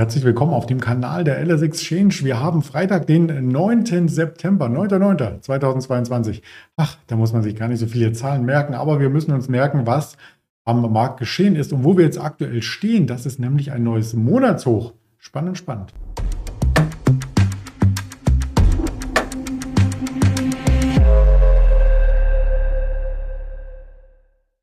Herzlich 0.00 0.24
willkommen 0.24 0.54
auf 0.54 0.64
dem 0.64 0.80
Kanal 0.80 1.24
der 1.24 1.44
LS 1.44 1.60
Exchange. 1.60 2.14
Wir 2.22 2.40
haben 2.40 2.62
Freitag, 2.62 3.06
den 3.06 3.48
9. 3.48 4.08
September, 4.08 4.64
9.9.2022. 4.64 6.40
Ach, 6.78 6.96
da 7.06 7.16
muss 7.16 7.34
man 7.34 7.42
sich 7.42 7.54
gar 7.54 7.68
nicht 7.68 7.80
so 7.80 7.86
viele 7.86 8.14
Zahlen 8.14 8.46
merken, 8.46 8.72
aber 8.72 8.98
wir 8.98 9.10
müssen 9.10 9.34
uns 9.34 9.50
merken, 9.50 9.82
was 9.84 10.16
am 10.64 10.90
Markt 10.90 11.18
geschehen 11.18 11.54
ist 11.54 11.74
und 11.74 11.84
wo 11.84 11.98
wir 11.98 12.06
jetzt 12.06 12.18
aktuell 12.18 12.62
stehen. 12.62 13.06
Das 13.06 13.26
ist 13.26 13.38
nämlich 13.38 13.72
ein 13.72 13.82
neues 13.82 14.14
Monatshoch. 14.14 14.94
Spannend, 15.18 15.58
spannend. 15.58 15.92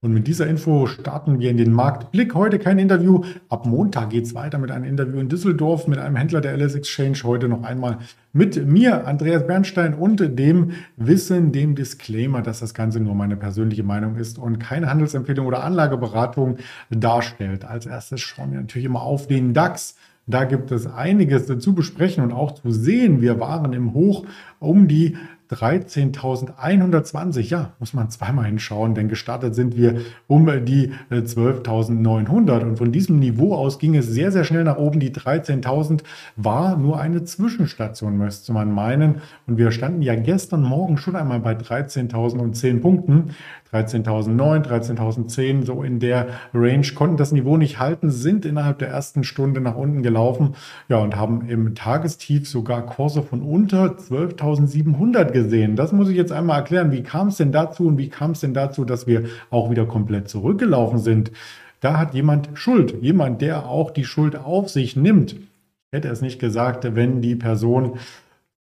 Und 0.08 0.14
mit 0.14 0.26
dieser 0.26 0.48
Info 0.48 0.88
starten 0.88 1.42
wir 1.42 1.52
in 1.52 1.58
den 1.58 1.74
Marktblick. 1.74 2.34
Heute 2.34 2.60
kein 2.60 2.80
Interview. 2.80 3.26
Ab 3.50 3.66
Montag 3.66 4.12
geht 4.12 4.24
es 4.24 4.34
weiter 4.34 4.58
mit 4.58 4.72
einem 4.72 4.86
Interview 4.86 5.20
in 5.20 5.28
Düsseldorf 5.28 5.86
mit 5.86 6.00
einem 6.00 6.16
Händler 6.16 6.40
der 6.40 6.56
LS 6.56 6.76
Exchange. 6.76 7.18
Heute 7.26 7.50
noch 7.50 7.64
einmal 7.64 7.98
mit 8.32 8.66
mir, 8.66 9.06
Andreas 9.06 9.46
Bernstein, 9.46 9.94
und 9.94 10.40
dem 10.40 10.72
Wissen, 10.96 11.52
dem 11.52 11.76
Disclaimer, 11.76 12.42
dass 12.42 12.62
das 12.62 12.74
Ganze 12.74 13.02
nur 13.02 13.16
meine 13.16 13.36
persönliche 13.36 13.84
Meinung 13.84 14.16
ist 14.16 14.40
und 14.40 14.60
keine 14.60 14.90
Handelsempfehlung 14.90 15.46
oder 15.46 15.66
Anlageberatung 15.66 16.56
darstellt. 16.90 17.66
Als 17.66 17.86
erstes 17.86 18.22
schauen 18.22 18.54
wir 18.54 18.62
natürlich 18.62 18.86
immer 18.86 19.02
auf 19.02 19.28
den 19.28 19.54
DAX. 19.54 19.98
Da 20.26 20.46
gibt 20.46 20.72
es 20.72 20.88
einiges 20.88 21.48
zu 21.60 21.76
besprechen 21.76 22.24
und 22.24 22.32
auch 22.32 22.54
zu 22.54 22.72
sehen. 22.72 23.20
Wir 23.20 23.42
waren 23.42 23.74
im 23.74 23.94
Hoch 23.94 24.26
um 24.60 24.88
die 24.88 25.18
13.120. 25.52 27.42
Ja, 27.42 27.74
muss 27.80 27.94
man 27.94 28.10
zweimal 28.10 28.46
hinschauen, 28.46 28.96
denn 28.96 29.08
gestartet 29.08 29.56
sind 29.56 29.78
wir 29.78 30.02
um 30.28 30.46
die 30.66 30.92
12.900. 31.12 32.60
Äh, 32.60 32.64
Und 32.64 32.78
von 32.78 32.92
diesem 32.92 33.20
Niveau 33.20 33.56
aus 33.56 33.80
ging 33.80 33.96
es 33.96 34.08
sehr, 34.08 34.32
sehr 34.32 34.44
schnell 34.44 34.64
nach 34.64 34.78
oben. 34.78 35.00
Die 35.00 35.12
13.000 35.12 36.04
war 36.36 36.78
nur 36.78 37.00
eine 37.00 37.24
Zwischenstation, 37.24 38.18
müsste 38.18 38.54
man 38.54 38.72
meinen. 38.72 39.22
Und 39.46 39.58
wir 39.58 39.72
standen 39.72 40.02
ja 40.02 40.16
gestern 40.16 40.64
Morgen 40.64 40.98
schon 40.98 41.16
einmal 41.16 41.40
bei 41.40 41.54
13.010 41.54 42.82
Punkten. 42.82 43.32
13.009, 43.74 44.66
13.010, 44.66 45.66
so 45.66 45.84
in 45.84 46.00
der 46.00 46.28
Range, 46.54 46.88
konnten 46.96 47.18
das 47.18 47.32
Niveau 47.32 47.58
nicht 47.58 47.80
halten, 47.80 48.12
sind 48.12 48.46
innerhalb 48.46 48.80
der 48.80 48.90
ersten 48.90 49.24
Stunde 49.24 49.62
nach 49.62 49.76
unten 49.76 50.04
gelaufen, 50.04 50.56
ja, 50.90 50.98
und 50.98 51.16
haben 51.16 51.48
im 51.50 51.76
Tagestief 51.76 52.48
sogar 52.48 52.86
Kurse 52.86 53.24
von 53.24 53.42
unter 53.42 53.98
12.700 53.98 55.32
gesehen. 55.32 55.76
Das 55.76 55.92
muss 55.92 56.10
ich 56.10 56.16
jetzt 56.16 56.32
einmal 56.32 56.60
erklären. 56.60 56.92
Wie 56.92 57.04
kam 57.04 57.28
es 57.28 57.38
denn 57.38 57.52
dazu 57.52 57.88
und 57.88 57.98
wie 57.98 58.10
kam 58.10 58.32
es 58.32 58.40
denn 58.40 58.54
dazu, 58.54 58.86
dass 58.86 59.08
wir 59.08 59.26
auch 59.50 59.70
wieder 59.70 59.86
komplett 59.86 60.30
zurückgelaufen 60.30 61.00
sind? 61.00 61.32
Da 61.80 61.98
hat 62.00 62.14
jemand 62.14 62.50
Schuld, 62.56 62.96
jemand, 63.02 63.42
der 63.42 63.68
auch 63.68 63.92
die 63.92 64.06
Schuld 64.06 64.36
auf 64.36 64.70
sich 64.70 64.96
nimmt. 64.96 65.34
Ich 65.34 65.94
hätte 65.94 66.10
es 66.10 66.22
nicht 66.22 66.40
gesagt, 66.40 66.96
wenn 66.96 67.22
die 67.22 67.36
Person 67.36 67.98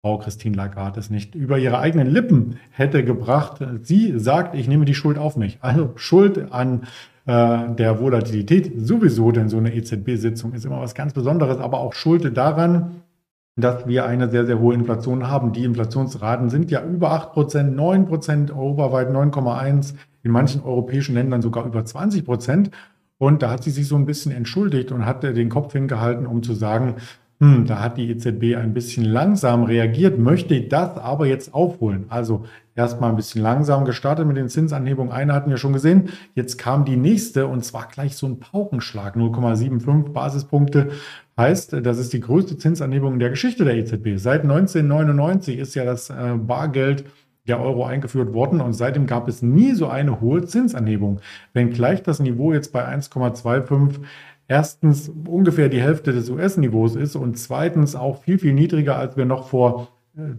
Frau 0.06 0.18
Christine 0.18 0.58
Lagarde 0.58 1.00
es 1.00 1.10
nicht 1.10 1.34
über 1.34 1.58
ihre 1.58 1.80
eigenen 1.80 2.08
Lippen 2.08 2.60
hätte 2.72 3.06
gebracht. 3.06 3.66
Sie 3.84 4.20
sagt, 4.20 4.54
ich 4.54 4.68
nehme 4.68 4.84
die 4.84 4.96
Schuld 4.96 5.18
auf 5.18 5.38
mich. 5.38 5.60
Also 5.62 5.94
Schuld 5.96 6.52
an 6.52 6.82
äh, 7.26 7.74
der 7.74 8.02
Volatilität 8.02 8.74
sowieso, 8.76 9.32
denn 9.32 9.48
so 9.48 9.60
eine 9.60 9.74
EZB-Sitzung 9.74 10.52
ist 10.52 10.66
immer 10.66 10.82
was 10.82 10.94
ganz 10.94 11.14
Besonderes, 11.14 11.60
aber 11.60 11.80
auch 11.80 11.94
Schuld 11.94 12.36
daran, 12.36 13.04
dass 13.56 13.88
wir 13.88 14.06
eine 14.06 14.30
sehr, 14.30 14.46
sehr 14.46 14.60
hohe 14.60 14.74
Inflation 14.74 15.30
haben. 15.30 15.54
Die 15.54 15.64
Inflationsraten 15.64 16.50
sind 16.50 16.70
ja 16.70 16.84
über 16.84 17.12
8 17.12 17.32
Prozent, 17.32 17.74
9 17.74 18.06
Prozent, 18.06 18.52
europaweit 18.52 19.10
9,1, 19.10 19.94
in 20.22 20.32
manchen 20.32 20.64
europäischen 20.64 21.16
Ländern 21.16 21.42
sogar 21.42 21.66
über 21.66 21.86
20 21.86 22.26
Prozent. 22.26 22.72
Und 23.20 23.42
da 23.42 23.52
hat 23.52 23.64
sie 23.64 23.72
sich 23.72 23.88
so 23.88 23.96
ein 23.96 24.06
bisschen 24.06 24.34
entschuldigt 24.34 24.92
und 24.92 25.06
hat 25.06 25.24
den 25.24 25.48
Kopf 25.48 25.72
hingehalten, 25.72 26.28
um 26.28 26.44
zu 26.44 26.54
sagen, 26.54 26.96
hm, 27.40 27.66
da 27.66 27.80
hat 27.80 27.98
die 27.98 28.10
EZB 28.10 28.56
ein 28.56 28.74
bisschen 28.74 29.04
langsam 29.04 29.64
reagiert, 29.64 30.18
möchte 30.18 30.62
das 30.62 30.98
aber 30.98 31.26
jetzt 31.26 31.54
aufholen. 31.54 32.06
Also 32.10 32.46
erstmal 32.76 33.10
ein 33.10 33.16
bisschen 33.16 33.42
langsam 33.42 33.86
gestartet 33.86 34.26
mit 34.28 34.38
den 34.38 34.50
Zinsanhebungen. 34.50 35.12
Eine 35.12 35.34
hatten 35.34 35.50
wir 35.50 35.58
schon 35.58 35.74
gesehen. 35.74 36.10
Jetzt 36.36 36.58
kam 36.58 36.86
die 36.86 36.96
nächste 36.96 37.48
und 37.48 37.66
zwar 37.66 37.88
gleich 37.88 38.16
so 38.16 38.28
ein 38.28 38.40
Paukenschlag. 38.40 39.16
0,75 39.16 40.14
Basispunkte 40.14 40.92
heißt, 41.38 41.74
das 41.84 41.98
ist 41.98 42.14
die 42.14 42.22
größte 42.22 42.58
Zinsanhebung 42.58 43.14
in 43.14 43.20
der 43.20 43.32
Geschichte 43.32 43.66
der 43.66 43.76
EZB. 43.76 44.18
Seit 44.18 44.44
1999 44.44 45.58
ist 45.58 45.76
ja 45.76 45.84
das 45.84 46.10
äh, 46.12 46.36
Bargeld 46.38 47.06
der 47.48 47.60
Euro 47.60 47.86
eingeführt 47.86 48.34
worden 48.34 48.62
und 48.62 48.72
seitdem 48.72 49.06
gab 49.06 49.28
es 49.28 49.42
nie 49.42 49.74
so 49.74 49.88
eine 49.88 50.22
hohe 50.22 50.46
Zinsanhebung. 50.46 51.20
Wenngleich 51.52 52.02
das 52.02 52.22
Niveau 52.22 52.54
jetzt 52.54 52.72
bei 52.72 52.88
1,25 52.88 54.00
erstens 54.48 55.12
ungefähr 55.28 55.70
die 55.70 55.82
Hälfte 55.82 56.12
des 56.12 56.30
US-Niveaus 56.30 56.96
ist 56.96 57.16
und 57.16 57.38
zweitens 57.38 57.96
auch 57.96 58.24
viel, 58.24 58.40
viel 58.40 58.54
niedriger, 58.54 58.98
als 58.98 59.18
wir 59.18 59.26
noch 59.26 59.48
vor 59.48 59.90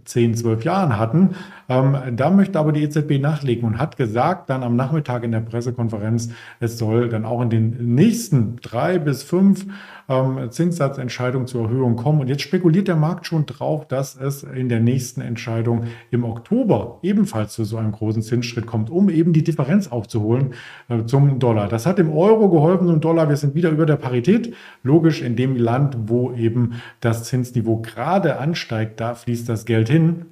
10, 0.04 0.36
12 0.36 0.64
Jahren 0.64 0.98
hatten. 0.98 1.30
Ähm, 1.68 1.96
da 2.12 2.30
möchte 2.30 2.60
aber 2.60 2.70
die 2.70 2.82
EZB 2.84 3.20
nachlegen 3.20 3.66
und 3.66 3.78
hat 3.78 3.96
gesagt, 3.96 4.48
dann 4.48 4.62
am 4.62 4.76
Nachmittag 4.76 5.24
in 5.24 5.32
der 5.32 5.40
Pressekonferenz, 5.40 6.30
es 6.60 6.78
soll 6.78 7.08
dann 7.08 7.24
auch 7.24 7.42
in 7.42 7.50
den 7.50 7.94
nächsten 7.94 8.56
drei 8.56 9.00
bis 9.00 9.24
fünf 9.24 9.66
ähm, 10.08 10.50
Zinssatzentscheidungen 10.50 11.46
zur 11.46 11.64
Erhöhung 11.64 11.96
kommen. 11.96 12.20
Und 12.20 12.28
jetzt 12.28 12.42
spekuliert 12.42 12.88
der 12.88 12.96
Markt 12.96 13.26
schon 13.26 13.46
drauf, 13.46 13.86
dass 13.88 14.16
es 14.16 14.42
in 14.42 14.68
der 14.68 14.80
nächsten 14.80 15.20
Entscheidung 15.20 15.84
im 16.10 16.24
Oktober 16.24 16.98
ebenfalls 17.02 17.52
zu 17.52 17.64
so 17.64 17.76
einem 17.76 17.92
großen 17.92 18.22
Zinsschritt 18.22 18.66
kommt, 18.66 18.90
um 18.90 19.08
eben 19.08 19.32
die 19.32 19.44
Differenz 19.44 19.88
aufzuholen 19.88 20.54
äh, 20.88 21.04
zum 21.04 21.38
Dollar. 21.38 21.68
Das 21.68 21.86
hat 21.86 21.98
dem 21.98 22.12
Euro 22.12 22.50
geholfen, 22.50 22.86
zum 22.86 23.00
Dollar. 23.00 23.28
Wir 23.28 23.36
sind 23.36 23.54
wieder 23.54 23.70
über 23.70 23.86
der 23.86 23.96
Parität. 23.96 24.54
Logisch 24.82 25.22
in 25.22 25.36
dem 25.36 25.56
Land, 25.56 25.96
wo 26.06 26.32
eben 26.32 26.74
das 27.00 27.24
Zinsniveau 27.24 27.78
gerade 27.78 28.38
ansteigt, 28.38 29.00
da 29.00 29.14
fließt 29.14 29.48
das 29.48 29.64
Geld 29.64 29.88
hin. 29.88 30.26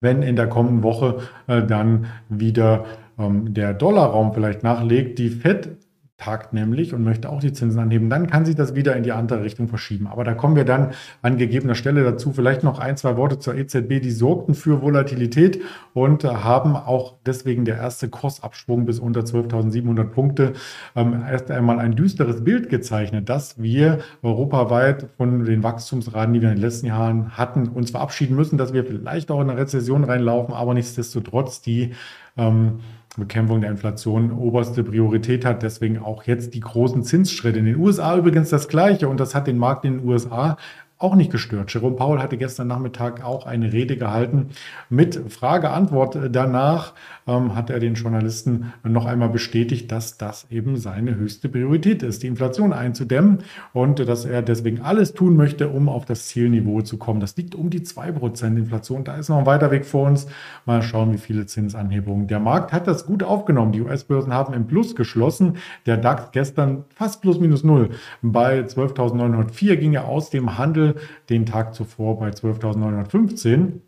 Wenn 0.00 0.22
in 0.22 0.36
der 0.36 0.48
kommenden 0.48 0.82
Woche 0.82 1.18
äh, 1.46 1.62
dann 1.62 2.06
wieder 2.28 2.84
ähm, 3.18 3.54
der 3.54 3.74
Dollarraum 3.74 4.34
vielleicht 4.34 4.62
nachlegt, 4.62 5.18
die 5.18 5.30
Fed 5.30 5.76
tagt 6.18 6.54
nämlich 6.54 6.94
und 6.94 7.04
möchte 7.04 7.28
auch 7.28 7.40
die 7.40 7.52
Zinsen 7.52 7.78
anheben, 7.78 8.08
dann 8.08 8.26
kann 8.26 8.46
sich 8.46 8.54
das 8.54 8.74
wieder 8.74 8.96
in 8.96 9.02
die 9.02 9.12
andere 9.12 9.42
Richtung 9.42 9.68
verschieben. 9.68 10.06
Aber 10.06 10.24
da 10.24 10.32
kommen 10.32 10.56
wir 10.56 10.64
dann 10.64 10.92
an 11.20 11.36
gegebener 11.36 11.74
Stelle 11.74 12.04
dazu. 12.04 12.32
Vielleicht 12.32 12.62
noch 12.62 12.78
ein, 12.78 12.96
zwei 12.96 13.18
Worte 13.18 13.38
zur 13.38 13.54
EZB. 13.54 14.00
Die 14.00 14.10
sorgten 14.10 14.54
für 14.54 14.80
Volatilität 14.80 15.60
und 15.92 16.24
haben 16.24 16.74
auch 16.74 17.16
deswegen 17.26 17.66
der 17.66 17.76
erste 17.76 18.08
Kursabschwung 18.08 18.86
bis 18.86 18.98
unter 18.98 19.20
12.700 19.20 20.04
Punkte 20.04 20.54
ähm, 20.94 21.22
erst 21.30 21.50
einmal 21.50 21.78
ein 21.78 21.94
düsteres 21.96 22.42
Bild 22.42 22.70
gezeichnet, 22.70 23.28
dass 23.28 23.60
wir 23.60 23.98
europaweit 24.22 25.08
von 25.18 25.44
den 25.44 25.62
Wachstumsraten, 25.62 26.32
die 26.32 26.40
wir 26.40 26.48
in 26.48 26.56
den 26.56 26.62
letzten 26.62 26.86
Jahren 26.86 27.36
hatten, 27.36 27.68
uns 27.68 27.90
verabschieden 27.90 28.36
müssen, 28.36 28.56
dass 28.56 28.72
wir 28.72 28.84
vielleicht 28.84 29.30
auch 29.30 29.42
in 29.42 29.50
eine 29.50 29.60
Rezession 29.60 30.04
reinlaufen, 30.04 30.54
aber 30.54 30.72
nichtsdestotrotz 30.72 31.60
die 31.60 31.92
ähm, 32.38 32.80
Bekämpfung 33.16 33.60
der 33.60 33.70
Inflation 33.70 34.30
oberste 34.32 34.84
Priorität 34.84 35.44
hat. 35.44 35.62
Deswegen 35.62 35.98
auch 35.98 36.24
jetzt 36.24 36.54
die 36.54 36.60
großen 36.60 37.02
Zinsschritte. 37.02 37.58
In 37.58 37.64
den 37.64 37.76
USA 37.76 38.16
übrigens 38.16 38.50
das 38.50 38.68
Gleiche 38.68 39.08
und 39.08 39.20
das 39.20 39.34
hat 39.34 39.46
den 39.46 39.58
Markt 39.58 39.84
in 39.84 39.98
den 39.98 40.08
USA 40.08 40.56
auch 40.98 41.14
nicht 41.14 41.30
gestört. 41.30 41.72
Jerome 41.72 41.96
Powell 41.96 42.20
hatte 42.20 42.38
gestern 42.38 42.68
Nachmittag 42.68 43.22
auch 43.22 43.44
eine 43.44 43.70
Rede 43.70 43.98
gehalten. 43.98 44.48
Mit 44.88 45.30
Frage-Antwort 45.30 46.18
danach 46.30 46.94
ähm, 47.26 47.54
hat 47.54 47.68
er 47.68 47.80
den 47.80 47.94
Journalisten 47.94 48.72
noch 48.82 49.04
einmal 49.04 49.28
bestätigt, 49.28 49.92
dass 49.92 50.16
das 50.16 50.46
eben 50.50 50.78
seine 50.78 51.16
höchste 51.16 51.50
Priorität 51.50 52.02
ist, 52.02 52.22
die 52.22 52.28
Inflation 52.28 52.72
einzudämmen 52.72 53.40
und 53.74 53.98
dass 53.98 54.24
er 54.24 54.40
deswegen 54.40 54.80
alles 54.80 55.12
tun 55.12 55.36
möchte, 55.36 55.68
um 55.68 55.90
auf 55.90 56.06
das 56.06 56.28
Zielniveau 56.28 56.80
zu 56.80 56.96
kommen. 56.96 57.20
Das 57.20 57.36
liegt 57.36 57.54
um 57.54 57.68
die 57.68 57.80
2% 57.80 58.56
Inflation. 58.56 59.04
Da 59.04 59.16
ist 59.16 59.28
noch 59.28 59.38
ein 59.38 59.46
weiter 59.46 59.70
Weg 59.70 59.84
vor 59.84 60.06
uns. 60.06 60.26
Mal 60.64 60.82
schauen, 60.82 61.12
wie 61.12 61.18
viele 61.18 61.44
Zinsanhebungen. 61.44 62.26
Der 62.26 62.40
Markt 62.40 62.72
hat 62.72 62.86
das 62.86 63.04
gut 63.04 63.22
aufgenommen. 63.22 63.72
Die 63.72 63.82
US-Börsen 63.82 64.32
haben 64.32 64.54
im 64.54 64.66
Plus 64.66 64.96
geschlossen. 64.96 65.58
Der 65.84 65.98
DAX 65.98 66.30
gestern 66.32 66.84
fast 66.94 67.20
plus 67.20 67.38
minus 67.38 67.64
null. 67.64 67.90
Bei 68.22 68.60
12.904 68.60 69.76
ging 69.76 69.92
er 69.92 70.06
aus 70.06 70.30
dem 70.30 70.56
Handel 70.56 70.85
den 71.28 71.46
Tag 71.46 71.74
zuvor 71.74 72.18
bei 72.18 72.30
12.915. 72.30 73.80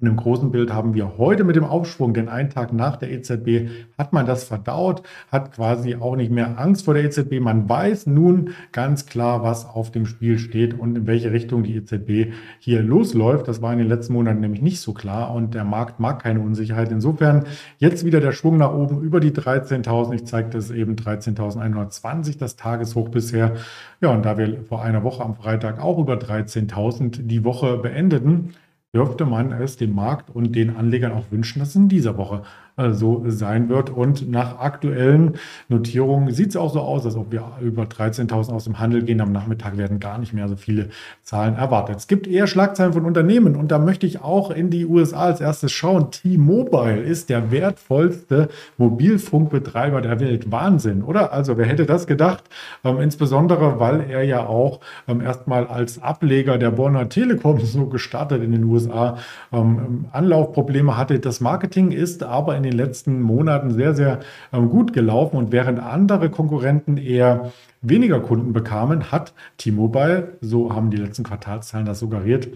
Und 0.00 0.08
im 0.08 0.16
großen 0.16 0.50
Bild 0.50 0.72
haben 0.72 0.94
wir 0.94 1.18
heute 1.18 1.44
mit 1.44 1.54
dem 1.54 1.62
Aufschwung, 1.62 2.14
denn 2.14 2.28
einen 2.28 2.50
Tag 2.50 2.72
nach 2.72 2.96
der 2.96 3.12
EZB 3.12 3.70
hat 3.96 4.12
man 4.12 4.26
das 4.26 4.42
verdaut, 4.42 5.04
hat 5.30 5.52
quasi 5.52 5.94
auch 5.94 6.16
nicht 6.16 6.32
mehr 6.32 6.58
Angst 6.58 6.84
vor 6.84 6.94
der 6.94 7.04
EZB. 7.04 7.38
Man 7.38 7.68
weiß 7.68 8.08
nun 8.08 8.50
ganz 8.72 9.06
klar, 9.06 9.44
was 9.44 9.64
auf 9.64 9.92
dem 9.92 10.04
Spiel 10.06 10.40
steht 10.40 10.76
und 10.76 10.96
in 10.98 11.06
welche 11.06 11.30
Richtung 11.30 11.62
die 11.62 11.76
EZB 11.76 12.32
hier 12.58 12.82
losläuft. 12.82 13.46
Das 13.46 13.62
war 13.62 13.72
in 13.72 13.78
den 13.78 13.86
letzten 13.88 14.14
Monaten 14.14 14.40
nämlich 14.40 14.62
nicht 14.62 14.80
so 14.80 14.94
klar 14.94 15.32
und 15.32 15.54
der 15.54 15.64
Markt 15.64 16.00
mag 16.00 16.20
keine 16.20 16.40
Unsicherheit. 16.40 16.90
Insofern 16.90 17.44
jetzt 17.78 18.04
wieder 18.04 18.20
der 18.20 18.32
Schwung 18.32 18.56
nach 18.56 18.74
oben 18.74 19.00
über 19.00 19.20
die 19.20 19.30
13.000. 19.30 20.12
Ich 20.12 20.26
zeige 20.26 20.50
das 20.50 20.72
eben 20.72 20.96
13.120, 20.96 22.36
das 22.36 22.56
Tageshoch 22.56 23.10
bisher. 23.10 23.54
Ja, 24.00 24.10
und 24.10 24.24
da 24.24 24.38
wir 24.38 24.64
vor 24.64 24.82
einer 24.82 25.04
Woche 25.04 25.22
am 25.22 25.36
Freitag 25.36 25.80
auch 25.80 26.00
über 26.00 26.14
13.000 26.14 27.22
die 27.22 27.44
Woche 27.44 27.76
beendeten, 27.76 28.54
dürfte 28.94 29.26
man 29.26 29.52
es 29.52 29.76
dem 29.76 29.94
Markt 29.94 30.30
und 30.30 30.54
den 30.54 30.76
Anlegern 30.76 31.12
auch 31.12 31.30
wünschen, 31.30 31.58
dass 31.58 31.74
in 31.74 31.88
dieser 31.88 32.16
Woche 32.16 32.42
so 32.76 33.22
sein 33.26 33.68
wird. 33.68 33.90
Und 33.90 34.30
nach 34.30 34.58
aktuellen 34.58 35.34
Notierungen 35.68 36.32
sieht 36.32 36.50
es 36.50 36.56
auch 36.56 36.72
so 36.72 36.80
aus, 36.80 37.04
als 37.04 37.16
ob 37.16 37.30
wir 37.30 37.44
über 37.60 37.84
13.000 37.84 38.52
aus 38.52 38.64
dem 38.64 38.78
Handel 38.78 39.02
gehen. 39.02 39.20
Am 39.20 39.32
Nachmittag 39.32 39.76
werden 39.76 40.00
gar 40.00 40.18
nicht 40.18 40.32
mehr 40.32 40.48
so 40.48 40.56
viele 40.56 40.88
Zahlen 41.22 41.54
erwartet. 41.54 41.96
Es 41.96 42.08
gibt 42.08 42.26
eher 42.26 42.46
Schlagzeilen 42.46 42.92
von 42.92 43.04
Unternehmen 43.04 43.54
und 43.54 43.70
da 43.70 43.78
möchte 43.78 44.06
ich 44.06 44.20
auch 44.22 44.50
in 44.50 44.70
die 44.70 44.86
USA 44.86 45.24
als 45.26 45.40
erstes 45.40 45.70
schauen. 45.72 46.10
T-Mobile 46.10 47.00
ist 47.00 47.30
der 47.30 47.50
wertvollste 47.50 48.48
Mobilfunkbetreiber 48.76 50.00
der 50.00 50.18
Welt. 50.18 50.50
Wahnsinn, 50.50 51.02
oder? 51.02 51.32
Also 51.32 51.56
wer 51.56 51.66
hätte 51.66 51.86
das 51.86 52.06
gedacht? 52.06 52.44
Ähm, 52.82 53.00
insbesondere, 53.00 53.78
weil 53.78 54.04
er 54.10 54.24
ja 54.24 54.46
auch 54.46 54.80
ähm, 55.06 55.20
erstmal 55.20 55.66
als 55.66 56.02
Ableger 56.02 56.58
der 56.58 56.72
Bonner 56.72 57.08
Telekom 57.08 57.60
so 57.64 57.86
gestartet 57.86 58.42
in 58.42 58.50
den 58.50 58.64
USA 58.64 59.18
ähm, 59.52 60.06
Anlaufprobleme 60.10 60.96
hatte. 60.96 61.20
Das 61.20 61.40
Marketing 61.40 61.92
ist 61.92 62.24
aber 62.24 62.56
in 62.56 62.63
den 62.64 62.72
letzten 62.72 63.20
Monaten 63.20 63.70
sehr, 63.70 63.94
sehr 63.94 64.20
ähm, 64.52 64.70
gut 64.70 64.92
gelaufen 64.92 65.36
und 65.36 65.52
während 65.52 65.78
andere 65.78 66.30
Konkurrenten 66.30 66.96
eher 66.96 67.52
weniger 67.82 68.20
Kunden 68.20 68.52
bekamen, 68.52 69.12
hat 69.12 69.34
T-Mobile, 69.58 70.38
so 70.40 70.74
haben 70.74 70.90
die 70.90 70.96
letzten 70.96 71.22
Quartalszahlen 71.22 71.86
das 71.86 71.98
suggeriert, 71.98 72.48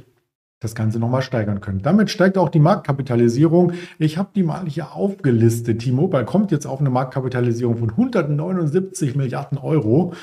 das 0.60 0.74
Ganze 0.74 0.98
nochmal 0.98 1.22
steigern 1.22 1.60
können. 1.60 1.82
Damit 1.82 2.10
steigt 2.10 2.36
auch 2.36 2.48
die 2.48 2.58
Marktkapitalisierung. 2.58 3.72
Ich 3.98 4.18
habe 4.18 4.30
die 4.34 4.42
mal 4.42 4.66
hier 4.66 4.92
aufgelistet. 4.92 5.80
T-Mobile 5.80 6.24
kommt 6.24 6.50
jetzt 6.50 6.66
auf 6.66 6.80
eine 6.80 6.90
Marktkapitalisierung 6.90 7.76
von 7.76 7.90
179 7.90 9.14
Milliarden 9.14 9.58
Euro. 9.58 10.14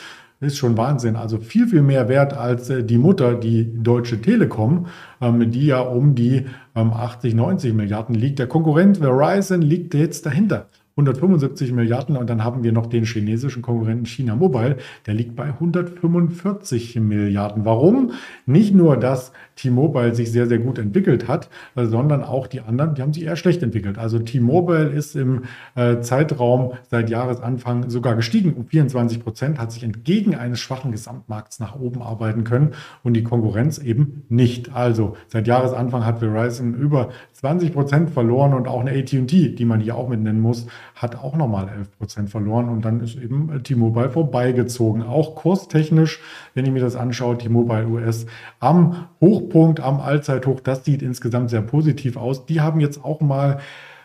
Ist 0.41 0.57
schon 0.57 0.77
Wahnsinn. 0.77 1.15
Also 1.15 1.37
viel, 1.37 1.67
viel 1.67 1.81
mehr 1.81 2.09
wert 2.09 2.33
als 2.33 2.69
äh, 2.69 2.83
die 2.83 2.97
Mutter, 2.97 3.35
die 3.35 3.71
Deutsche 3.81 4.21
Telekom, 4.21 4.87
ähm, 5.21 5.49
die 5.49 5.67
ja 5.67 5.79
um 5.79 6.13
die 6.13 6.45
80, 6.73 7.31
ähm, 7.31 7.37
90 7.37 7.73
Milliarden 7.73 8.15
liegt. 8.15 8.39
Der 8.39 8.47
Konkurrent 8.47 8.97
Verizon 8.97 9.61
liegt 9.61 9.93
jetzt 9.93 10.25
dahinter. 10.25 10.67
175 10.97 11.73
Milliarden 11.73 12.15
und 12.15 12.29
dann 12.29 12.43
haben 12.43 12.63
wir 12.63 12.71
noch 12.71 12.85
den 12.85 13.03
chinesischen 13.03 13.61
Konkurrenten 13.61 14.05
China 14.05 14.35
Mobile, 14.35 14.77
der 15.05 15.13
liegt 15.13 15.35
bei 15.35 15.45
145 15.45 16.95
Milliarden. 17.01 17.65
Warum? 17.65 18.11
Nicht 18.45 18.73
nur, 18.73 18.95
dass 18.95 19.33
T-Mobile 19.55 20.13
sich 20.13 20.31
sehr, 20.31 20.47
sehr 20.47 20.59
gut 20.59 20.77
entwickelt 20.77 21.27
hat, 21.27 21.49
sondern 21.75 22.23
auch 22.23 22.47
die 22.47 22.61
anderen, 22.61 22.95
die 22.95 23.01
haben 23.01 23.13
sich 23.13 23.23
eher 23.23 23.35
schlecht 23.35 23.63
entwickelt. 23.63 23.97
Also 23.97 24.19
T-Mobile 24.19 24.89
ist 24.89 25.15
im 25.15 25.43
äh, 25.75 26.01
Zeitraum 26.01 26.73
seit 26.89 27.09
Jahresanfang 27.09 27.89
sogar 27.89 28.15
gestiegen 28.15 28.53
um 28.53 28.67
24 28.67 29.23
Prozent, 29.23 29.59
hat 29.59 29.71
sich 29.71 29.83
entgegen 29.83 30.35
eines 30.35 30.59
schwachen 30.59 30.91
Gesamtmarkts 30.91 31.59
nach 31.59 31.75
oben 31.79 32.01
arbeiten 32.01 32.43
können 32.43 32.73
und 33.03 33.13
die 33.13 33.23
Konkurrenz 33.23 33.77
eben 33.77 34.23
nicht. 34.29 34.73
Also 34.73 35.15
seit 35.27 35.47
Jahresanfang 35.47 36.05
hat 36.05 36.19
Verizon 36.19 36.73
über 36.73 37.09
20 37.33 37.73
Prozent 37.73 38.09
verloren 38.09 38.53
und 38.53 38.67
auch 38.67 38.81
eine 38.81 38.91
AT&T, 38.91 39.55
die 39.55 39.65
man 39.65 39.79
hier 39.79 39.95
auch 39.95 40.09
mit 40.09 40.21
nennen 40.21 40.41
muss, 40.41 40.67
hat 40.95 41.15
auch 41.15 41.35
nochmal 41.35 41.69
11 41.69 41.97
Prozent 41.97 42.29
verloren 42.29 42.69
und 42.69 42.83
dann 42.83 43.01
ist 43.01 43.17
eben 43.17 43.63
T-Mobile 43.63 44.09
vorbeigezogen. 44.09 45.03
Auch 45.03 45.35
kurstechnisch, 45.35 46.21
wenn 46.53 46.65
ich 46.65 46.71
mir 46.71 46.81
das 46.81 46.95
anschaue, 46.95 47.37
T-Mobile 47.37 47.87
US 47.87 48.25
am 48.59 49.07
Hochpunkt, 49.45 49.79
am 49.79 49.99
Allzeithoch, 49.99 50.59
das 50.59 50.85
sieht 50.85 51.01
insgesamt 51.01 51.49
sehr 51.49 51.61
positiv 51.61 52.17
aus. 52.17 52.45
Die 52.45 52.61
haben 52.61 52.79
jetzt 52.79 53.03
auch 53.03 53.21
mal 53.21 53.59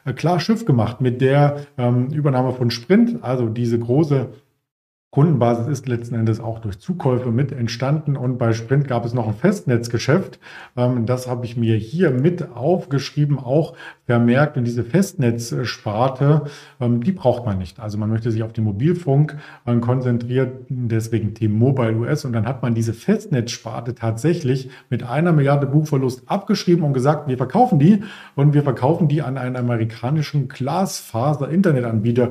äh, 0.04 0.12
klar 0.12 0.40
Schiff 0.40 0.64
gemacht 0.64 1.00
mit 1.00 1.20
der 1.20 1.66
ähm, 1.78 2.08
Übernahme 2.08 2.52
von 2.52 2.70
Sprint, 2.70 3.22
also 3.22 3.48
diese 3.48 3.78
große 3.78 4.28
Kundenbasis 5.12 5.66
ist 5.66 5.88
letzten 5.88 6.14
Endes 6.14 6.38
auch 6.38 6.60
durch 6.60 6.78
Zukäufe 6.78 7.32
mit 7.32 7.50
entstanden 7.50 8.16
und 8.16 8.38
bei 8.38 8.52
Sprint 8.52 8.86
gab 8.86 9.04
es 9.04 9.12
noch 9.12 9.26
ein 9.26 9.34
Festnetzgeschäft. 9.34 10.38
Ähm, 10.76 11.04
das 11.04 11.26
habe 11.26 11.44
ich 11.44 11.56
mir 11.56 11.74
hier 11.74 12.12
mit 12.12 12.52
aufgeschrieben, 12.54 13.40
auch 13.40 13.74
vermerkt. 14.06 14.56
Und 14.56 14.62
diese 14.62 14.84
Festnetzsparte, 14.84 16.42
ähm, 16.80 17.02
die 17.02 17.10
braucht 17.10 17.44
man 17.44 17.58
nicht. 17.58 17.80
Also 17.80 17.98
man 17.98 18.08
möchte 18.08 18.30
sich 18.30 18.44
auf 18.44 18.52
den 18.52 18.62
Mobilfunk 18.62 19.36
äh, 19.66 19.74
konzentrieren, 19.78 20.50
deswegen 20.68 21.34
T-Mobile 21.34 21.96
US. 21.96 22.24
Und 22.24 22.32
dann 22.32 22.46
hat 22.46 22.62
man 22.62 22.76
diese 22.76 22.94
Festnetzsparte 22.94 23.96
tatsächlich 23.96 24.70
mit 24.90 25.02
einer 25.02 25.32
Milliarde 25.32 25.66
Buchverlust 25.66 26.22
abgeschrieben 26.30 26.84
und 26.84 26.92
gesagt, 26.92 27.26
wir 27.26 27.36
verkaufen 27.36 27.80
die 27.80 28.04
und 28.36 28.54
wir 28.54 28.62
verkaufen 28.62 29.08
die 29.08 29.22
an 29.22 29.38
einen 29.38 29.56
amerikanischen 29.56 30.46
Glasfaser-Internetanbieter. 30.46 32.30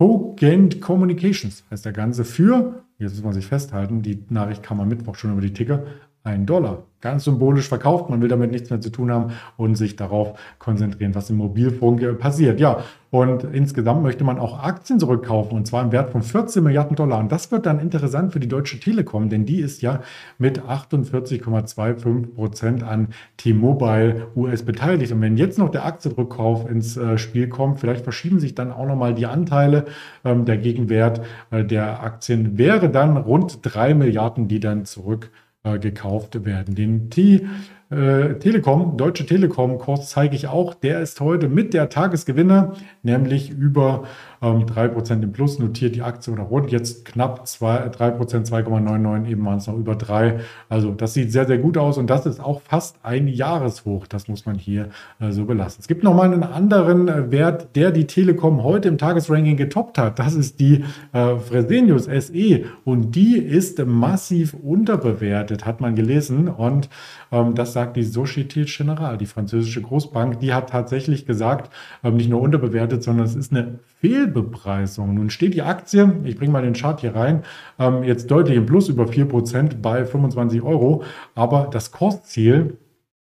Cogent 0.00 0.80
Communications 0.80 1.62
heißt 1.70 1.84
der 1.84 1.92
Ganze 1.92 2.24
für, 2.24 2.84
jetzt 2.96 3.16
muss 3.16 3.22
man 3.22 3.34
sich 3.34 3.44
festhalten, 3.44 4.00
die 4.00 4.24
Nachricht 4.30 4.62
kam 4.62 4.80
am 4.80 4.88
Mittwoch 4.88 5.14
schon 5.14 5.32
über 5.32 5.42
die 5.42 5.52
Ticker, 5.52 5.84
ein 6.24 6.46
Dollar 6.46 6.84
ganz 7.00 7.24
symbolisch 7.24 7.68
verkauft. 7.68 8.10
Man 8.10 8.20
will 8.20 8.28
damit 8.28 8.50
nichts 8.50 8.70
mehr 8.70 8.80
zu 8.80 8.90
tun 8.90 9.10
haben 9.10 9.32
und 9.56 9.74
sich 9.76 9.96
darauf 9.96 10.38
konzentrieren, 10.58 11.14
was 11.14 11.30
im 11.30 11.36
Mobilfunk 11.36 12.02
äh, 12.02 12.12
passiert. 12.12 12.60
Ja, 12.60 12.80
und 13.10 13.42
insgesamt 13.42 14.02
möchte 14.02 14.22
man 14.22 14.38
auch 14.38 14.62
Aktien 14.62 15.00
zurückkaufen 15.00 15.56
und 15.56 15.66
zwar 15.66 15.82
im 15.82 15.90
Wert 15.90 16.10
von 16.10 16.22
14 16.22 16.62
Milliarden 16.62 16.94
Dollar. 16.94 17.18
Und 17.18 17.32
das 17.32 17.50
wird 17.50 17.66
dann 17.66 17.80
interessant 17.80 18.32
für 18.32 18.38
die 18.38 18.46
Deutsche 18.48 18.78
Telekom, 18.78 19.30
denn 19.30 19.46
die 19.46 19.60
ist 19.60 19.82
ja 19.82 20.00
mit 20.38 20.60
48,25 20.62 22.34
Prozent 22.34 22.82
an 22.84 23.08
T-Mobile 23.38 24.28
US 24.36 24.62
beteiligt. 24.62 25.12
Und 25.12 25.22
wenn 25.22 25.36
jetzt 25.36 25.58
noch 25.58 25.70
der 25.70 25.86
Aktienrückkauf 25.86 26.70
ins 26.70 26.96
äh, 26.96 27.18
Spiel 27.18 27.48
kommt, 27.48 27.80
vielleicht 27.80 28.04
verschieben 28.04 28.38
sich 28.38 28.54
dann 28.54 28.70
auch 28.70 28.86
nochmal 28.86 29.14
die 29.14 29.26
Anteile. 29.26 29.86
Ähm, 30.24 30.44
der 30.44 30.58
Gegenwert 30.58 31.22
äh, 31.50 31.64
der 31.64 32.02
Aktien 32.02 32.58
wäre 32.58 32.90
dann 32.90 33.16
rund 33.16 33.60
3 33.62 33.94
Milliarden, 33.94 34.46
die 34.46 34.60
dann 34.60 34.84
zurück 34.84 35.30
äh, 35.62 35.78
gekauft 35.78 36.44
werden. 36.44 36.74
Den 36.74 37.10
T 37.10 37.46
äh, 37.90 38.34
Telekom, 38.38 38.96
Deutsche 38.96 39.26
Telekom-Kurs 39.26 40.10
zeige 40.10 40.36
ich 40.36 40.46
auch. 40.46 40.74
Der 40.74 41.00
ist 41.00 41.20
heute 41.20 41.48
mit 41.48 41.74
der 41.74 41.88
Tagesgewinner, 41.88 42.74
nämlich 43.02 43.50
über 43.50 44.04
ähm, 44.42 44.66
3% 44.66 45.22
im 45.22 45.32
Plus, 45.32 45.58
notiert 45.58 45.94
die 45.94 46.02
Aktie 46.02 46.32
oder 46.32 46.44
rund. 46.44 46.70
Jetzt 46.72 47.04
knapp 47.04 47.46
2, 47.46 47.88
3%, 47.88 48.48
2,99, 48.48 49.28
eben 49.28 49.44
waren 49.44 49.58
es 49.58 49.66
noch 49.66 49.76
über 49.76 49.94
3. 49.94 50.40
Also 50.68 50.92
das 50.92 51.14
sieht 51.14 51.32
sehr, 51.32 51.46
sehr 51.46 51.58
gut 51.58 51.76
aus 51.76 51.98
und 51.98 52.08
das 52.08 52.26
ist 52.26 52.40
auch 52.40 52.60
fast 52.60 52.96
ein 53.02 53.28
Jahreshoch. 53.28 54.06
Das 54.06 54.28
muss 54.28 54.46
man 54.46 54.56
hier 54.56 54.88
äh, 55.20 55.30
so 55.30 55.44
belassen. 55.44 55.80
Es 55.80 55.88
gibt 55.88 56.02
nochmal 56.04 56.32
einen 56.32 56.42
anderen 56.42 57.08
äh, 57.08 57.30
Wert, 57.30 57.76
der 57.76 57.90
die 57.90 58.06
Telekom 58.06 58.62
heute 58.62 58.88
im 58.88 58.98
Tagesranking 58.98 59.56
getoppt 59.56 59.98
hat. 59.98 60.18
Das 60.18 60.34
ist 60.34 60.60
die 60.60 60.84
äh, 61.12 61.36
Fresenius 61.36 62.04
SE 62.04 62.64
und 62.84 63.14
die 63.14 63.36
ist 63.36 63.84
massiv 63.84 64.54
unterbewertet, 64.54 65.66
hat 65.66 65.80
man 65.80 65.94
gelesen. 65.94 66.48
Und 66.48 66.88
ähm, 67.30 67.54
das 67.54 67.72
sagt 67.72 67.96
die 67.96 68.04
Société 68.04 68.64
Générale, 68.64 69.16
die 69.16 69.26
französische 69.26 69.82
Großbank. 69.82 70.40
Die 70.40 70.54
hat 70.54 70.70
tatsächlich 70.70 71.26
gesagt, 71.26 71.72
ähm, 72.02 72.16
nicht 72.16 72.30
nur 72.30 72.40
unterbewertet, 72.40 73.02
sondern 73.02 73.26
es 73.26 73.34
ist 73.34 73.52
eine 73.52 73.78
Fehlbepreisung. 74.00 75.14
Nun 75.14 75.30
steht 75.30 75.54
die 75.54 75.62
Aktie, 75.62 76.20
ich 76.24 76.36
bringe 76.36 76.52
mal 76.52 76.62
den 76.62 76.72
Chart 76.72 77.00
hier 77.00 77.14
rein, 77.14 77.42
ähm, 77.78 78.02
jetzt 78.02 78.30
deutlich 78.30 78.56
im 78.56 78.66
Plus 78.66 78.88
über 78.88 79.04
4% 79.04 79.76
bei 79.82 80.04
25 80.04 80.62
Euro, 80.62 81.04
aber 81.34 81.68
das 81.70 81.92
Kursziel 81.92 82.78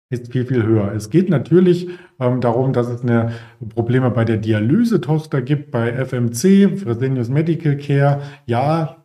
ist 0.10 0.32
viel, 0.32 0.46
viel 0.46 0.64
höher. 0.64 0.92
Es 0.94 1.10
geht 1.10 1.30
natürlich 1.30 1.90
ähm, 2.20 2.42
darum, 2.42 2.74
dass 2.74 2.88
es 2.88 3.02
eine 3.02 3.34
Probleme 3.74 4.12
bei 4.12 4.26
der 4.26 4.38
Dialysetochter 4.38 5.42
gibt, 5.42 5.72
bei 5.72 5.94
FMC, 5.94 6.78
Fresenius 6.78 7.30
Medical 7.30 7.78
Care. 7.78 8.22
Ja, 8.46 8.98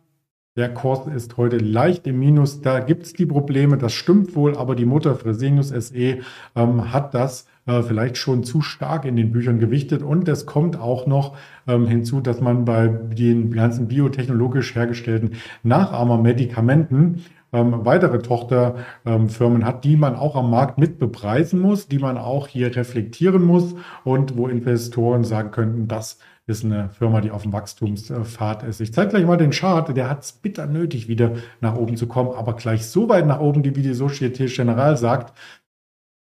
der 0.57 0.73
Kurs 0.73 1.07
ist 1.07 1.37
heute 1.37 1.57
leicht 1.57 2.07
im 2.07 2.19
Minus. 2.19 2.61
Da 2.61 2.79
gibt 2.79 3.05
es 3.05 3.13
die 3.13 3.25
Probleme, 3.25 3.77
das 3.77 3.93
stimmt 3.93 4.35
wohl, 4.35 4.57
aber 4.57 4.75
die 4.75 4.85
Mutter 4.85 5.15
Fresenius 5.15 5.69
SE 5.69 6.19
ähm, 6.55 6.93
hat 6.93 7.13
das 7.13 7.45
äh, 7.67 7.83
vielleicht 7.83 8.17
schon 8.17 8.43
zu 8.43 8.61
stark 8.61 9.05
in 9.05 9.15
den 9.15 9.31
Büchern 9.31 9.59
gewichtet. 9.59 10.01
Und 10.01 10.27
es 10.27 10.45
kommt 10.45 10.79
auch 10.79 11.05
noch 11.05 11.37
ähm, 11.67 11.87
hinzu, 11.87 12.21
dass 12.21 12.41
man 12.41 12.65
bei 12.65 12.87
den 12.87 13.51
ganzen 13.51 13.87
biotechnologisch 13.87 14.73
hergestellten 14.73 15.33
Nachahmermedikamenten 15.63 17.23
ähm, 17.53 17.85
weitere 17.85 18.19
Tochterfirmen 18.19 19.61
ähm, 19.61 19.65
hat, 19.65 19.83
die 19.83 19.95
man 19.95 20.15
auch 20.15 20.35
am 20.35 20.49
Markt 20.49 20.77
mit 20.77 20.99
bepreisen 20.99 21.59
muss, 21.59 21.87
die 21.87 21.99
man 21.99 22.17
auch 22.17 22.47
hier 22.47 22.75
reflektieren 22.75 23.43
muss 23.43 23.75
und 24.03 24.37
wo 24.37 24.47
Investoren 24.47 25.23
sagen 25.23 25.51
könnten, 25.51 25.87
das 25.87 26.19
ist 26.45 26.63
eine 26.63 26.89
Firma, 26.89 27.19
die 27.19 27.31
auf 27.31 27.43
dem 27.43 27.51
Wachstumspfad 27.51 28.63
ist. 28.63 28.79
Ich 28.79 28.93
zeige 28.93 29.09
gleich 29.09 29.25
mal 29.25 29.37
den 29.37 29.51
Chart, 29.51 29.95
der 29.95 30.09
hat 30.09 30.23
es 30.23 30.31
bitter 30.31 30.65
nötig, 30.65 31.09
wieder 31.09 31.33
nach 31.59 31.75
oben 31.75 31.97
zu 31.97 32.07
kommen, 32.07 32.31
aber 32.31 32.53
gleich 32.53 32.85
so 32.85 33.09
weit 33.09 33.27
nach 33.27 33.41
oben, 33.41 33.65
wie 33.65 33.81
die 33.81 33.93
Societe 33.93 34.45
Generale 34.45 34.95
sagt. 34.95 35.33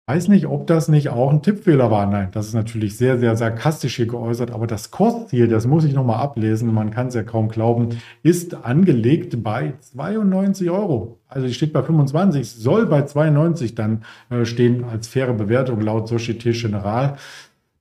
Weiß 0.06 0.28
nicht, 0.28 0.48
ob 0.48 0.68
das 0.68 0.90
nicht 0.90 1.08
auch 1.08 1.30
ein 1.32 1.42
Tippfehler 1.42 1.90
war. 1.90 2.06
Nein, 2.08 2.28
das 2.34 2.48
ist 2.48 2.54
natürlich 2.54 2.98
sehr, 2.98 3.18
sehr 3.20 3.38
sarkastisch 3.38 3.96
hier 3.96 4.06
geäußert, 4.06 4.52
aber 4.52 4.68
das 4.68 4.92
Kursziel, 4.92 5.48
das 5.48 5.66
muss 5.66 5.86
ich 5.86 5.94
nochmal 5.94 6.20
ablesen, 6.20 6.74
man 6.74 6.92
kann 6.92 7.08
es 7.08 7.14
ja 7.14 7.24
kaum 7.24 7.48
glauben, 7.48 8.02
ist 8.22 8.54
angelegt 8.66 9.42
bei 9.44 9.76
92 9.80 10.70
Euro. 10.70 11.20
Also 11.30 11.48
die 11.48 11.54
steht 11.54 11.72
bei 11.72 11.84
25, 11.84 12.52
soll 12.52 12.86
bei 12.86 13.04
92 13.04 13.76
dann 13.76 14.04
äh, 14.30 14.44
stehen 14.44 14.84
als 14.84 15.08
faire 15.08 15.34
Bewertung 15.34 15.80
laut 15.80 16.10
Societe 16.10 16.52
Generale. 16.52 17.16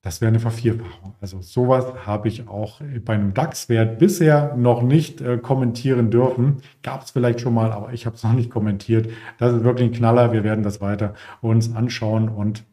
Das 0.03 0.21
wäre 0.21 0.31
eine 0.31 0.41
Vervierfachung. 0.41 1.15
Also 1.21 1.41
sowas 1.43 1.87
habe 2.05 2.27
ich 2.27 2.49
auch 2.49 2.81
bei 3.05 3.15
einem 3.15 3.35
DAX-Wert 3.35 4.01
bisher 4.01 4.57
noch 4.57 4.83
nicht 4.83 5.21
äh, 5.21 5.39
kommentieren 5.39 6.11
dürfen. 6.11 6.57
Gab 6.83 7.03
es 7.05 7.13
vielleicht 7.13 7.41
schon 7.41 7.55
mal, 7.55 7.71
aber 7.71 7.93
ich 7.93 8.05
habe 8.05 8.17
es 8.17 8.25
noch 8.25 8.33
nicht 8.33 8.51
kommentiert. 8.51 9.09
Das 9.39 9.55
ist 9.55 9.63
wirklich 9.63 9.91
ein 9.91 9.95
Knaller. 9.95 10.33
Wir 10.33 10.43
werden 10.43 10.65
das 10.65 10.81
weiter 10.81 11.15
uns 11.41 11.73
anschauen 11.73 12.29
und 12.29 12.65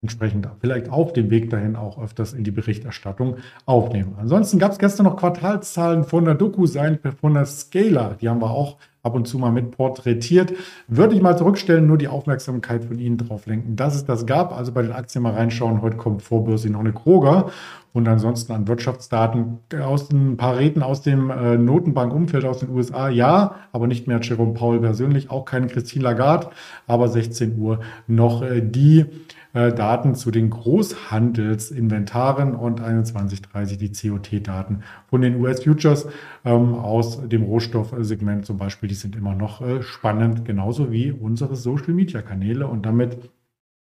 entsprechend 0.00 0.48
vielleicht 0.60 0.90
auf 0.90 1.12
dem 1.12 1.28
Weg 1.30 1.50
dahin 1.50 1.74
auch 1.74 2.00
öfters 2.00 2.32
in 2.32 2.44
die 2.44 2.52
Berichterstattung 2.52 3.38
aufnehmen. 3.66 4.14
Ansonsten 4.18 4.60
gab 4.60 4.70
es 4.70 4.78
gestern 4.78 5.04
noch 5.04 5.16
Quartalszahlen 5.16 6.04
von 6.04 6.24
der 6.24 6.34
DocuSign, 6.34 7.00
von 7.20 7.34
der 7.34 7.46
Scaler. 7.46 8.16
Die 8.20 8.28
haben 8.28 8.40
wir 8.40 8.50
auch 8.50 8.76
ab 9.02 9.16
und 9.16 9.26
zu 9.26 9.38
mal 9.38 9.50
mit 9.50 9.72
porträtiert. 9.72 10.52
Würde 10.86 11.16
ich 11.16 11.22
mal 11.22 11.36
zurückstellen, 11.36 11.88
nur 11.88 11.98
die 11.98 12.06
Aufmerksamkeit 12.06 12.84
von 12.84 12.98
Ihnen 12.98 13.16
drauf 13.16 13.46
lenken, 13.46 13.74
dass 13.74 13.96
es 13.96 14.04
das 14.04 14.24
gab. 14.24 14.56
Also 14.56 14.70
bei 14.70 14.82
den 14.82 14.92
Aktien 14.92 15.22
mal 15.22 15.34
reinschauen. 15.34 15.82
Heute 15.82 15.96
kommt 15.96 16.22
vorbörslich 16.22 16.72
noch 16.72 16.80
eine 16.80 16.92
Kroger. 16.92 17.50
Und 17.92 18.06
ansonsten 18.06 18.52
an 18.52 18.68
Wirtschaftsdaten 18.68 19.58
aus 19.82 20.10
ein 20.12 20.36
paar 20.36 20.58
Reden 20.58 20.84
aus 20.84 21.02
dem 21.02 21.30
äh, 21.30 21.56
Notenbankumfeld 21.56 22.44
aus 22.44 22.60
den 22.60 22.68
USA, 22.68 23.08
ja, 23.08 23.56
aber 23.72 23.88
nicht 23.88 24.06
mehr 24.06 24.20
Jerome 24.20 24.52
Powell 24.52 24.78
persönlich, 24.78 25.30
auch 25.30 25.44
keine 25.44 25.66
Christine 25.66 26.04
Lagarde, 26.04 26.50
aber 26.86 27.08
16 27.08 27.58
Uhr 27.58 27.80
noch 28.06 28.42
äh, 28.42 28.60
die 28.60 29.06
äh, 29.54 29.72
Daten 29.72 30.14
zu 30.14 30.30
den 30.30 30.50
Großhandelsinventaren 30.50 32.54
und 32.54 32.80
21.30 32.80 33.78
die 33.78 33.90
COT-Daten 33.90 34.82
von 35.08 35.22
den 35.22 35.40
US-Futures 35.40 36.06
ähm, 36.44 36.74
aus 36.74 37.26
dem 37.28 37.44
Rohstoffsegment 37.44 38.46
zum 38.46 38.58
Beispiel. 38.58 38.88
Die 38.88 38.94
sind 38.94 39.16
immer 39.16 39.34
noch 39.34 39.60
äh, 39.60 39.82
spannend, 39.82 40.44
genauso 40.44 40.92
wie 40.92 41.10
unsere 41.12 41.56
Social-Media-Kanäle. 41.56 42.66
Und 42.66 42.86
damit 42.86 43.18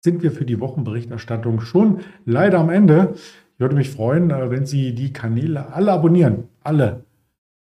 sind 0.01 0.23
wir 0.23 0.33
für 0.33 0.45
die 0.45 0.61
Wochenberichterstattung 0.61 1.61
schon 1.61 2.01
leider 2.25 2.59
am 2.59 2.71
Ende. 2.71 3.15
Ich 3.55 3.61
würde 3.61 3.77
mich 3.77 3.91
freuen, 3.91 4.31
äh, 4.31 4.51
wenn 4.51 4.67
Sie 4.67 4.95
die 4.95 5.13
Kanäle 5.13 5.73
alle 5.75 5.93
abonnieren. 5.93 6.49
Alle. 6.63 7.05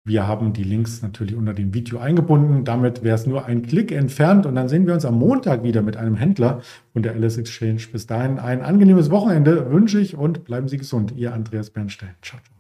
Wir 0.07 0.29
haben 0.29 0.53
die 0.53 0.63
Links 0.63 1.03
natürlich 1.03 1.35
unter 1.35 1.53
dem 1.53 1.75
Video 1.75 1.99
eingebunden. 1.99 2.65
Damit 2.65 3.03
wäre 3.03 3.17
es 3.17 3.27
nur 3.27 3.47
ein 3.47 3.63
Klick 3.63 3.91
entfernt 3.91 4.47
und 4.47 4.55
dann 4.55 4.69
sehen 4.69 4.87
wir 4.87 4.95
uns 4.95 5.05
am 5.05 5.19
Montag 5.19 5.65
wieder 5.65 5.83
mit 5.83 5.97
einem 5.97 6.15
Händler 6.15 6.63
von 6.93 7.03
der 7.03 7.17
LS 7.17 7.39
Exchange. 7.39 7.81
Bis 7.91 8.07
dahin 8.07 8.39
ein 8.39 8.63
angenehmes 8.63 9.11
Wochenende 9.11 9.69
wünsche 9.73 9.99
ich 9.99 10.17
und 10.17 10.45
bleiben 10.45 10.69
Sie 10.69 10.77
gesund. 10.77 11.13
Ihr 11.17 11.35
Andreas 11.35 11.71
Bernstein. 11.71 12.15
Ciao. 12.23 12.39
ciao. 12.41 12.56